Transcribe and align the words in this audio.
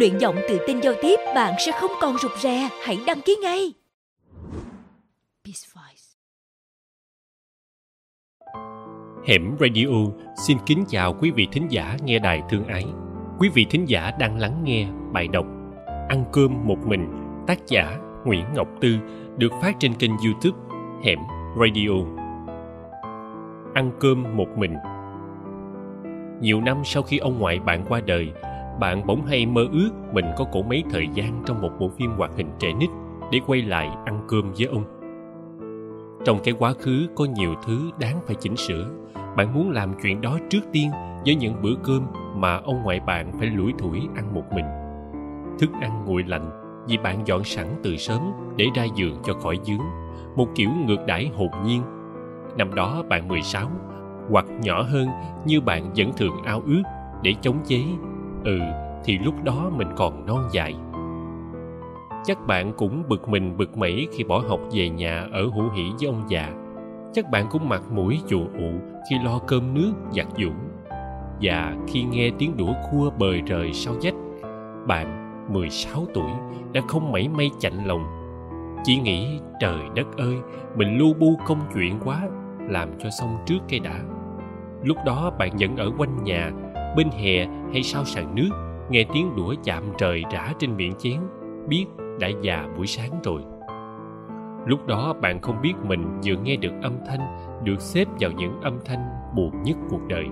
Luyện 0.00 0.18
giọng 0.18 0.36
tự 0.48 0.58
tin 0.66 0.80
giao 0.80 0.94
tiếp, 1.02 1.20
bạn 1.34 1.54
sẽ 1.58 1.72
không 1.72 1.90
còn 2.00 2.18
rụt 2.18 2.32
rè. 2.38 2.68
Hãy 2.82 2.98
đăng 3.06 3.20
ký 3.20 3.36
ngay. 3.42 3.72
Peace 5.44 5.66
Voice. 5.74 6.04
Hẻm 9.26 9.56
Radio 9.60 9.86
xin 10.46 10.58
kính 10.66 10.84
chào 10.88 11.16
quý 11.20 11.30
vị 11.30 11.48
thính 11.52 11.66
giả 11.70 11.96
nghe 12.04 12.18
đài 12.18 12.42
thương 12.50 12.64
ái. 12.64 12.84
Quý 13.38 13.48
vị 13.54 13.66
thính 13.70 13.88
giả 13.88 14.10
đang 14.18 14.38
lắng 14.38 14.60
nghe 14.64 14.86
bài 15.12 15.28
đọc 15.28 15.46
Ăn 16.08 16.24
cơm 16.32 16.66
một 16.66 16.78
mình 16.86 17.06
tác 17.46 17.66
giả 17.66 17.98
Nguyễn 18.24 18.44
Ngọc 18.54 18.68
Tư 18.80 18.96
được 19.36 19.52
phát 19.62 19.76
trên 19.78 19.94
kênh 19.94 20.10
youtube 20.10 20.58
Hẻm 21.04 21.18
Radio. 21.60 22.20
Ăn 23.74 23.90
cơm 24.00 24.36
một 24.36 24.48
mình 24.56 24.76
Nhiều 26.40 26.60
năm 26.60 26.82
sau 26.84 27.02
khi 27.02 27.18
ông 27.18 27.38
ngoại 27.38 27.60
bạn 27.60 27.84
qua 27.88 28.00
đời, 28.06 28.32
bạn 28.78 29.06
bỗng 29.06 29.26
hay 29.26 29.46
mơ 29.46 29.66
ước 29.72 29.90
mình 30.12 30.24
có 30.36 30.44
cổ 30.52 30.62
mấy 30.62 30.84
thời 30.90 31.08
gian 31.14 31.42
trong 31.46 31.62
một 31.62 31.70
bộ 31.80 31.88
phim 31.88 32.10
hoạt 32.10 32.30
hình 32.36 32.50
trẻ 32.58 32.72
nít 32.72 32.90
để 33.32 33.40
quay 33.46 33.62
lại 33.62 33.90
ăn 34.04 34.24
cơm 34.28 34.52
với 34.58 34.66
ông. 34.66 34.84
Trong 36.24 36.38
cái 36.44 36.54
quá 36.58 36.72
khứ 36.72 37.08
có 37.16 37.24
nhiều 37.24 37.54
thứ 37.66 37.90
đáng 38.00 38.20
phải 38.26 38.36
chỉnh 38.40 38.56
sửa. 38.56 38.90
Bạn 39.36 39.54
muốn 39.54 39.70
làm 39.70 39.92
chuyện 40.02 40.20
đó 40.20 40.38
trước 40.50 40.60
tiên 40.72 40.90
với 41.24 41.34
những 41.34 41.54
bữa 41.62 41.74
cơm 41.82 42.06
mà 42.34 42.56
ông 42.56 42.82
ngoại 42.82 43.00
bạn 43.00 43.32
phải 43.38 43.46
lủi 43.46 43.72
thủi 43.78 44.00
ăn 44.16 44.34
một 44.34 44.44
mình. 44.52 44.64
Thức 45.58 45.70
ăn 45.80 46.04
nguội 46.06 46.22
lạnh 46.26 46.50
vì 46.88 46.98
bạn 46.98 47.26
dọn 47.26 47.44
sẵn 47.44 47.66
từ 47.82 47.96
sớm 47.96 48.20
để 48.56 48.66
ra 48.74 48.84
giường 48.84 49.16
cho 49.24 49.34
khỏi 49.34 49.58
dướng. 49.62 49.84
Một 50.36 50.48
kiểu 50.54 50.70
ngược 50.86 51.06
đãi 51.06 51.30
hồn 51.34 51.50
nhiên. 51.64 51.82
Năm 52.58 52.74
đó 52.74 53.02
bạn 53.08 53.28
16, 53.28 53.70
hoặc 54.30 54.46
nhỏ 54.62 54.82
hơn 54.82 55.08
như 55.44 55.60
bạn 55.60 55.90
vẫn 55.96 56.12
thường 56.16 56.42
ao 56.44 56.62
ước 56.66 56.82
để 57.22 57.34
chống 57.40 57.56
chế. 57.64 57.82
Ừ, 58.44 58.58
thì 59.04 59.18
lúc 59.18 59.34
đó 59.44 59.70
mình 59.76 59.88
còn 59.96 60.26
non 60.26 60.48
dài 60.52 60.74
chắc 62.24 62.46
bạn 62.46 62.72
cũng 62.72 63.02
bực 63.08 63.28
mình 63.28 63.56
bực 63.56 63.78
mẩy 63.78 64.08
khi 64.12 64.24
bỏ 64.24 64.42
học 64.48 64.60
về 64.72 64.88
nhà 64.88 65.26
ở 65.32 65.42
hữu 65.42 65.70
hỉ 65.70 65.82
với 66.00 66.08
ông 66.08 66.22
già. 66.28 66.52
Chắc 67.12 67.30
bạn 67.30 67.46
cũng 67.50 67.68
mặt 67.68 67.82
mũi 67.90 68.20
chù 68.28 68.40
ụ 68.40 68.70
khi 69.10 69.16
lo 69.24 69.38
cơm 69.38 69.74
nước 69.74 69.92
giặt 70.10 70.26
giũ 70.36 70.50
và 71.42 71.76
khi 71.88 72.02
nghe 72.02 72.30
tiếng 72.38 72.56
đũa 72.56 72.72
cua 72.90 73.10
bời 73.18 73.42
rời 73.46 73.72
sau 73.72 73.94
vách 74.02 74.14
bạn 74.86 75.36
16 75.52 76.06
tuổi 76.14 76.30
đã 76.72 76.80
không 76.88 77.12
mảy 77.12 77.28
may 77.28 77.50
chạnh 77.58 77.84
lòng. 77.84 78.04
Chỉ 78.84 78.98
nghĩ 78.98 79.40
trời 79.60 79.78
đất 79.94 80.16
ơi 80.16 80.34
mình 80.76 80.98
lu 80.98 81.14
bu 81.14 81.36
công 81.46 81.60
chuyện 81.74 81.98
quá 82.04 82.28
làm 82.68 82.88
cho 82.98 83.10
xong 83.10 83.36
trước 83.46 83.58
cây 83.68 83.80
đã. 83.80 84.00
Lúc 84.82 84.96
đó 85.06 85.32
bạn 85.38 85.50
vẫn 85.60 85.76
ở 85.76 85.90
quanh 85.98 86.24
nhà 86.24 86.50
bên 86.96 87.10
hè 87.10 87.46
hay 87.72 87.82
sau 87.82 88.04
sàn 88.04 88.34
nước, 88.34 88.50
nghe 88.90 89.04
tiếng 89.12 89.36
đũa 89.36 89.54
chạm 89.64 89.84
trời 89.98 90.22
rã 90.32 90.52
trên 90.58 90.76
miệng 90.76 90.92
chén 90.98 91.20
biết 91.68 91.86
đã 92.20 92.28
già 92.42 92.68
buổi 92.76 92.86
sáng 92.86 93.10
rồi. 93.24 93.42
Lúc 94.66 94.86
đó 94.86 95.14
bạn 95.22 95.40
không 95.40 95.62
biết 95.62 95.74
mình 95.84 96.20
vừa 96.24 96.36
nghe 96.36 96.56
được 96.56 96.72
âm 96.82 96.92
thanh, 97.06 97.20
được 97.64 97.80
xếp 97.80 98.08
vào 98.20 98.30
những 98.30 98.60
âm 98.60 98.78
thanh 98.84 99.08
buồn 99.36 99.62
nhất 99.62 99.76
cuộc 99.90 100.00
đời. 100.08 100.24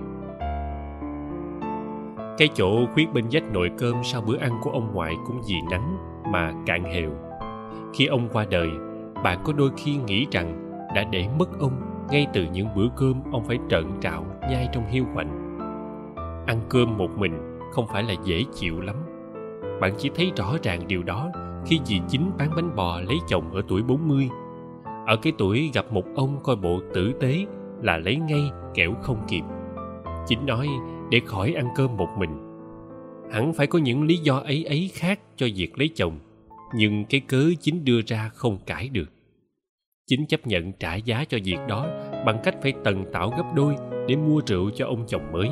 Cái 2.37 2.47
chỗ 2.53 2.85
khuyết 2.93 3.13
bên 3.13 3.25
vách 3.31 3.53
nồi 3.53 3.71
cơm 3.77 3.95
sau 4.03 4.21
bữa 4.21 4.37
ăn 4.37 4.51
của 4.61 4.71
ông 4.71 4.93
ngoại 4.93 5.15
cũng 5.27 5.41
vì 5.47 5.55
nắng 5.71 5.97
mà 6.31 6.53
cạn 6.65 6.83
hều. 6.83 7.11
Khi 7.93 8.05
ông 8.05 8.29
qua 8.33 8.45
đời 8.49 8.69
bạn 9.23 9.39
có 9.43 9.53
đôi 9.53 9.69
khi 9.77 9.95
nghĩ 9.95 10.27
rằng 10.31 10.79
đã 10.95 11.03
để 11.11 11.27
mất 11.39 11.59
ông 11.59 12.05
ngay 12.11 12.27
từ 12.33 12.47
những 12.53 12.67
bữa 12.75 12.87
cơm 12.95 13.21
ông 13.31 13.43
phải 13.43 13.57
trợn 13.69 13.85
trạo 14.01 14.25
nhai 14.49 14.69
trong 14.73 14.83
hiu 14.89 15.05
quạnh 15.13 15.48
ăn 16.49 16.61
cơm 16.69 16.97
một 16.97 17.09
mình 17.17 17.59
không 17.71 17.87
phải 17.87 18.03
là 18.03 18.13
dễ 18.23 18.43
chịu 18.53 18.81
lắm 18.81 18.95
bạn 19.81 19.93
chỉ 19.97 20.09
thấy 20.15 20.31
rõ 20.35 20.55
ràng 20.63 20.87
điều 20.87 21.03
đó 21.03 21.31
khi 21.65 21.79
dì 21.85 22.01
chính 22.09 22.31
bán 22.37 22.51
bánh 22.55 22.75
bò 22.75 23.01
lấy 23.01 23.17
chồng 23.27 23.51
ở 23.51 23.61
tuổi 23.67 23.81
40. 23.81 24.29
Ở 25.07 25.15
cái 25.21 25.33
tuổi 25.37 25.71
gặp 25.73 25.93
một 25.93 26.03
ông 26.15 26.39
coi 26.43 26.55
bộ 26.55 26.79
tử 26.93 27.11
tế 27.19 27.45
là 27.81 27.97
lấy 27.97 28.15
ngay 28.15 28.51
kẻo 28.73 28.93
không 29.01 29.25
kịp. 29.27 29.41
Chính 30.27 30.45
nói 30.45 30.67
để 31.11 31.21
khỏi 31.25 31.53
ăn 31.53 31.67
cơm 31.75 31.97
một 31.97 32.09
mình. 32.17 32.29
Hẳn 33.31 33.53
phải 33.53 33.67
có 33.67 33.79
những 33.79 34.03
lý 34.03 34.17
do 34.17 34.39
ấy 34.39 34.63
ấy 34.63 34.91
khác 34.93 35.19
cho 35.35 35.47
việc 35.55 35.79
lấy 35.79 35.89
chồng, 35.95 36.19
nhưng 36.73 37.05
cái 37.05 37.21
cớ 37.21 37.49
chính 37.61 37.85
đưa 37.85 38.01
ra 38.07 38.29
không 38.33 38.57
cãi 38.65 38.89
được. 38.89 39.11
Chính 40.07 40.25
chấp 40.25 40.47
nhận 40.47 40.71
trả 40.71 40.95
giá 40.95 41.25
cho 41.29 41.37
việc 41.43 41.59
đó 41.67 41.87
bằng 42.25 42.39
cách 42.43 42.55
phải 42.61 42.73
tần 42.83 43.05
tạo 43.13 43.29
gấp 43.29 43.45
đôi 43.55 43.75
để 44.07 44.15
mua 44.15 44.41
rượu 44.45 44.69
cho 44.69 44.85
ông 44.85 45.03
chồng 45.07 45.31
mới. 45.31 45.49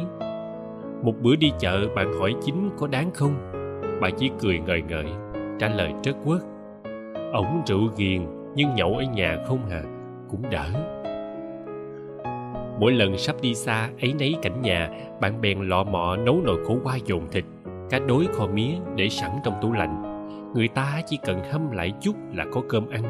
Một 1.04 1.14
bữa 1.22 1.36
đi 1.36 1.52
chợ 1.60 1.88
bạn 1.96 2.14
hỏi 2.20 2.36
chính 2.42 2.70
có 2.78 2.88
đáng 2.88 3.12
không? 3.14 3.34
Bà 4.02 4.10
chỉ 4.10 4.32
cười 4.40 4.60
ngời 4.60 4.82
ngợi, 4.82 5.06
trả 5.60 5.70
lời 5.70 5.94
trớt 6.04 6.16
quớt 6.26 6.42
ổng 7.34 7.62
rượu 7.66 7.90
ghiền, 7.98 8.22
nhưng 8.56 8.76
nhậu 8.76 8.94
ở 8.94 9.04
nhà 9.04 9.38
không 9.48 9.60
hà 9.70 9.82
cũng 10.30 10.42
đỡ. 10.52 10.70
Mỗi 12.80 12.92
lần 12.92 13.18
sắp 13.18 13.36
đi 13.42 13.56
xa, 13.56 13.90
ấy 14.02 14.14
nấy 14.20 14.36
cảnh 14.42 14.62
nhà, 14.62 14.90
bạn 15.22 15.42
bèn 15.42 15.62
lọ 15.62 15.84
mọ 15.84 16.16
nấu 16.16 16.42
nồi 16.42 16.66
khổ 16.66 16.78
qua 16.84 16.98
dồn 17.06 17.28
thịt, 17.32 17.44
cá 17.90 18.00
đối 18.00 18.26
kho 18.34 18.48
mía 18.48 18.72
để 18.96 19.10
sẵn 19.10 19.32
trong 19.44 19.54
tủ 19.62 19.74
lạnh. 19.74 20.04
Người 20.54 20.68
ta 20.68 21.02
chỉ 21.06 21.18
cần 21.26 21.44
hâm 21.52 21.72
lại 21.72 21.94
chút 22.02 22.16
là 22.34 22.46
có 22.52 22.62
cơm 22.70 22.90
ăn. 22.90 23.04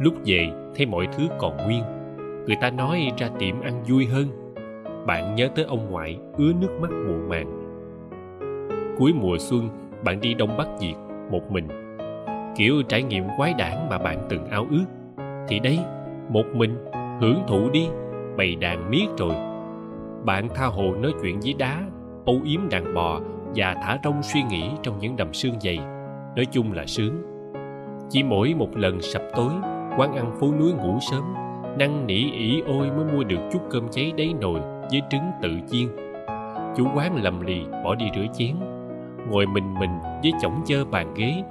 Lúc 0.00 0.14
về, 0.24 0.50
thấy 0.76 0.86
mọi 0.86 1.08
thứ 1.12 1.28
còn 1.38 1.56
nguyên. 1.56 1.82
Người 2.46 2.56
ta 2.60 2.70
nói 2.70 3.10
ra 3.18 3.28
tiệm 3.38 3.60
ăn 3.60 3.82
vui 3.88 4.06
hơn 4.06 4.41
bạn 5.06 5.34
nhớ 5.34 5.48
tới 5.54 5.64
ông 5.64 5.90
ngoại 5.90 6.18
ứa 6.38 6.52
nước 6.60 6.78
mắt 6.80 6.90
muộn 6.90 7.28
màng. 7.28 7.58
Cuối 8.98 9.12
mùa 9.12 9.36
xuân, 9.38 9.68
bạn 10.04 10.20
đi 10.20 10.34
đông 10.34 10.56
bắc 10.58 10.68
việt, 10.80 10.94
một 11.30 11.50
mình. 11.50 11.68
Kiểu 12.56 12.82
trải 12.88 13.02
nghiệm 13.02 13.24
quái 13.36 13.54
đản 13.58 13.88
mà 13.90 13.98
bạn 13.98 14.26
từng 14.28 14.46
ao 14.46 14.66
ước. 14.70 14.84
Thì 15.48 15.58
đây 15.58 15.78
một 16.28 16.44
mình, 16.54 16.76
hưởng 17.20 17.42
thụ 17.46 17.70
đi, 17.70 17.88
bày 18.36 18.56
đàn 18.60 18.90
miết 18.90 19.06
rồi. 19.18 19.34
Bạn 20.24 20.48
tha 20.54 20.66
hồ 20.66 20.94
nói 20.94 21.12
chuyện 21.22 21.40
với 21.44 21.54
đá, 21.58 21.82
âu 22.26 22.40
yếm 22.44 22.60
đàn 22.70 22.94
bò 22.94 23.20
và 23.54 23.74
thả 23.74 23.98
rong 24.04 24.22
suy 24.22 24.42
nghĩ 24.42 24.70
trong 24.82 24.98
những 24.98 25.16
đầm 25.16 25.32
sương 25.32 25.60
dày. 25.60 25.78
Nói 26.36 26.46
chung 26.50 26.72
là 26.72 26.86
sướng. 26.86 27.22
Chỉ 28.10 28.22
mỗi 28.22 28.54
một 28.54 28.76
lần 28.76 29.00
sập 29.00 29.22
tối, 29.36 29.52
quán 29.98 30.14
ăn 30.14 30.36
phố 30.40 30.46
núi 30.60 30.72
ngủ 30.72 30.98
sớm, 31.10 31.22
năn 31.78 32.06
nỉ 32.06 32.30
ỉ 32.32 32.62
ôi 32.66 32.90
mới 32.96 33.04
mua 33.14 33.24
được 33.24 33.40
chút 33.52 33.60
cơm 33.70 33.88
cháy 33.90 34.12
đáy 34.16 34.34
nồi 34.40 34.60
với 34.92 35.02
trứng 35.10 35.30
tự 35.42 35.50
chiên. 35.70 35.88
Chủ 36.76 36.86
quán 36.94 37.22
lầm 37.22 37.40
lì 37.40 37.64
bỏ 37.84 37.94
đi 37.94 38.06
rửa 38.14 38.26
chén. 38.34 38.56
Ngồi 39.30 39.46
mình 39.46 39.74
mình 39.74 39.98
với 40.22 40.32
chổng 40.42 40.62
chơ 40.66 40.84
bàn 40.84 41.14
ghế 41.14 41.42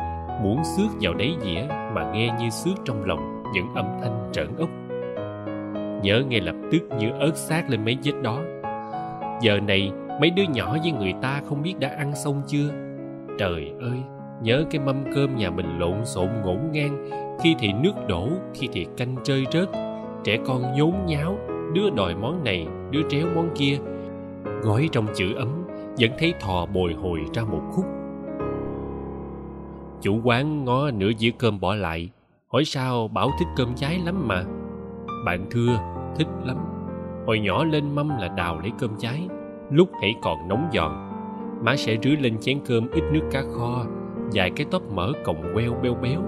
muốn 0.44 0.64
xước 0.64 0.92
vào 1.02 1.14
đáy 1.14 1.36
dĩa 1.42 1.68
mà 1.94 2.12
nghe 2.14 2.30
như 2.40 2.50
xước 2.50 2.74
trong 2.86 3.06
lòng 3.06 3.44
những 3.54 3.74
âm 3.76 3.86
thanh 4.02 4.30
trởn 4.32 4.48
ốc. 4.58 4.70
Nhớ 6.04 6.24
ngay 6.30 6.40
lập 6.40 6.56
tức 6.72 6.80
như 7.00 7.12
ớt 7.20 7.38
xác 7.38 7.70
lên 7.70 7.86
mấy 7.86 7.98
vết 8.04 8.14
đó. 8.24 8.40
Giờ 9.42 9.60
này, 9.60 9.92
mấy 10.22 10.30
đứa 10.30 10.44
nhỏ 10.44 10.78
với 10.84 10.92
người 10.92 11.14
ta 11.22 11.42
không 11.50 11.62
biết 11.64 11.74
đã 11.80 11.90
ăn 11.98 12.16
xong 12.16 12.42
chưa? 12.48 12.70
Trời 13.40 13.72
ơi, 13.82 13.98
nhớ 14.42 14.64
cái 14.72 14.82
mâm 14.82 15.04
cơm 15.16 15.36
nhà 15.36 15.50
mình 15.50 15.80
lộn 15.80 16.06
xộn 16.06 16.30
ngổn 16.44 16.60
ngang, 16.72 17.10
khi 17.44 17.56
thì 17.60 17.74
nước 17.74 17.94
đổ, 18.08 18.28
khi 18.54 18.70
thì 18.74 18.88
canh 18.98 19.16
chơi 19.24 19.46
rớt, 19.52 19.70
trẻ 20.24 20.38
con 20.48 20.62
nhốn 20.78 20.94
nháo 21.06 21.38
đứa 21.74 21.90
đòi 21.90 22.16
món 22.16 22.44
này 22.44 22.68
đứa 22.92 23.02
tréo 23.10 23.28
món 23.36 23.50
kia. 23.56 23.78
Gói 24.62 24.90
trong 24.92 25.08
chữ 25.16 25.34
ấm, 25.34 25.48
vẫn 26.00 26.12
thấy 26.20 26.34
thò 26.40 26.66
bồi 26.66 26.94
hồi 26.94 27.20
ra 27.34 27.44
một 27.44 27.62
khúc. 27.72 27.86
Chủ 30.02 30.20
quán 30.24 30.66
ngó 30.66 30.92
nửa 30.92 31.12
dĩa 31.18 31.32
cơm 31.38 31.60
bỏ 31.60 31.76
lại, 31.76 32.10
hỏi 32.48 32.66
sao 32.66 33.08
bảo 33.08 33.30
thích 33.40 33.48
cơm 33.56 33.76
cháy 33.76 34.00
lắm 34.06 34.28
mà. 34.28 34.44
Bạn 35.26 35.46
thưa, 35.52 35.78
thích 36.16 36.28
lắm. 36.46 36.58
Hồi 37.28 37.40
nhỏ 37.40 37.64
lên 37.64 37.96
mâm 37.96 38.10
là 38.10 38.28
đào 38.28 38.60
lấy 38.60 38.72
cơm 38.80 38.92
cháy, 38.98 39.28
lúc 39.72 39.90
hãy 40.02 40.16
còn 40.22 40.48
nóng 40.48 40.70
giòn. 40.74 40.92
Má 41.62 41.76
sẽ 41.76 41.98
rưới 42.04 42.16
lên 42.16 42.38
chén 42.40 42.60
cơm 42.66 42.90
ít 42.92 43.04
nước 43.12 43.30
cá 43.32 43.42
kho 43.42 43.86
vài 44.34 44.52
cái 44.56 44.66
tóp 44.72 44.82
mỡ 44.92 45.12
còng 45.24 45.52
queo 45.54 45.74
beo 45.84 45.94
béo. 45.94 46.22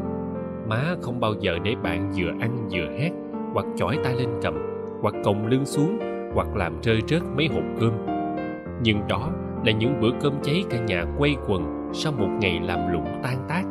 Má 0.69 0.95
không 1.01 1.19
bao 1.19 1.33
giờ 1.39 1.59
để 1.63 1.75
bạn 1.83 2.11
vừa 2.17 2.29
ăn 2.39 2.67
vừa 2.71 2.97
hát 2.99 3.11
hoặc 3.53 3.65
chỏi 3.77 3.97
tay 4.03 4.15
lên 4.15 4.29
cầm 4.41 4.72
hoặc 5.03 5.15
còng 5.23 5.47
lưng 5.47 5.65
xuống, 5.65 5.99
hoặc 6.33 6.47
làm 6.55 6.81
rơi 6.81 7.01
rớt 7.07 7.21
mấy 7.35 7.47
hộp 7.47 7.63
cơm. 7.79 7.91
Nhưng 8.81 9.07
đó 9.07 9.29
là 9.65 9.71
những 9.71 10.01
bữa 10.01 10.11
cơm 10.21 10.33
cháy 10.43 10.63
cả 10.69 10.77
nhà 10.77 11.05
quay 11.17 11.35
quần 11.47 11.89
sau 11.93 12.11
một 12.11 12.29
ngày 12.39 12.59
làm 12.63 12.93
lụng 12.93 13.07
tan 13.23 13.37
tác. 13.47 13.63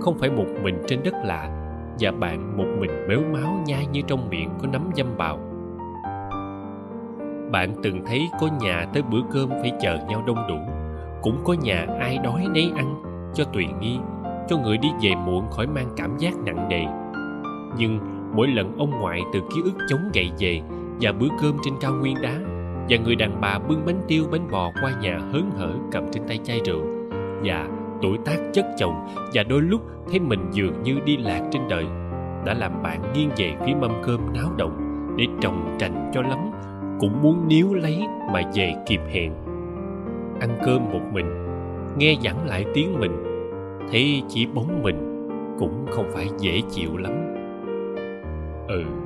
Không 0.00 0.18
phải 0.18 0.30
một 0.30 0.46
mình 0.62 0.82
trên 0.86 1.00
đất 1.04 1.14
lạ, 1.24 1.48
và 2.00 2.10
bạn 2.10 2.56
một 2.56 2.66
mình 2.80 2.90
béo 3.08 3.20
máu 3.32 3.62
nhai 3.66 3.86
như 3.86 4.00
trong 4.06 4.28
miệng 4.30 4.50
có 4.62 4.68
nấm 4.72 4.90
dâm 4.96 5.06
bào. 5.18 5.38
Bạn 7.52 7.72
từng 7.82 8.04
thấy 8.06 8.28
có 8.40 8.48
nhà 8.60 8.86
tới 8.92 9.02
bữa 9.02 9.20
cơm 9.32 9.48
phải 9.48 9.72
chờ 9.80 9.98
nhau 10.08 10.22
đông 10.26 10.38
đủ. 10.48 10.58
Cũng 11.22 11.36
có 11.44 11.52
nhà 11.52 11.86
ai 12.00 12.18
đói 12.24 12.46
nấy 12.54 12.72
ăn, 12.76 13.02
cho 13.34 13.44
tùy 13.44 13.66
nghi, 13.80 13.98
cho 14.48 14.58
người 14.58 14.78
đi 14.78 14.88
về 15.02 15.10
muộn 15.26 15.50
khỏi 15.50 15.66
mang 15.66 15.88
cảm 15.96 16.16
giác 16.18 16.34
nặng 16.44 16.68
nề. 16.68 16.84
Nhưng 17.78 17.98
mỗi 18.34 18.48
lần 18.48 18.76
ông 18.78 18.90
ngoại 18.90 19.20
từ 19.32 19.40
ký 19.40 19.60
ức 19.64 19.74
chống 19.88 20.10
gậy 20.14 20.30
về 20.38 20.60
và 21.00 21.12
bữa 21.12 21.28
cơm 21.42 21.56
trên 21.64 21.74
cao 21.80 21.92
nguyên 21.94 22.16
đá 22.22 22.34
và 22.88 22.96
người 23.04 23.16
đàn 23.16 23.40
bà 23.40 23.58
bưng 23.58 23.86
bánh 23.86 24.00
tiêu, 24.08 24.24
bánh 24.32 24.50
bò 24.50 24.72
qua 24.82 24.92
nhà 25.02 25.18
hớn 25.32 25.50
hở 25.56 25.72
cầm 25.92 26.04
trên 26.12 26.22
tay 26.28 26.38
chai 26.44 26.60
rượu. 26.64 26.82
Và 27.44 27.68
tuổi 28.02 28.18
tác 28.24 28.36
chất 28.52 28.66
chồng 28.78 29.06
và 29.34 29.42
đôi 29.42 29.62
lúc 29.62 29.80
thấy 30.10 30.20
mình 30.20 30.40
dường 30.52 30.82
như 30.82 31.00
đi 31.04 31.16
lạc 31.16 31.48
trên 31.50 31.62
đời 31.68 31.84
đã 32.46 32.54
làm 32.54 32.82
bạn 32.82 33.12
nghiêng 33.14 33.30
về 33.36 33.52
phía 33.66 33.74
mâm 33.74 33.90
cơm 34.02 34.20
náo 34.34 34.52
động 34.56 34.76
để 35.16 35.26
trồng 35.40 35.76
trành 35.78 36.10
cho 36.14 36.22
lắm, 36.22 36.38
cũng 37.00 37.22
muốn 37.22 37.48
níu 37.48 37.74
lấy 37.74 38.02
mà 38.32 38.40
về 38.54 38.74
kịp 38.86 39.00
hẹn. 39.12 39.32
Ăn 40.40 40.58
cơm 40.64 40.84
một 40.92 41.02
mình, 41.12 41.26
nghe 41.98 42.16
giảng 42.24 42.46
lại 42.46 42.64
tiếng 42.74 43.00
mình, 43.00 43.24
thấy 43.92 44.22
chỉ 44.28 44.46
bóng 44.46 44.82
mình 44.82 45.28
cũng 45.58 45.86
không 45.90 46.06
phải 46.12 46.26
dễ 46.38 46.60
chịu 46.70 46.96
lắm 46.96 47.29
ừ 48.70 48.99